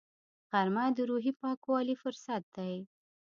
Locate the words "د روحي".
0.97-1.33